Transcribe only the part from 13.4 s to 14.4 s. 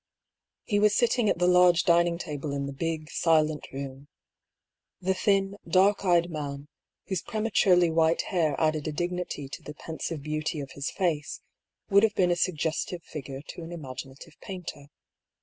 to an imaginative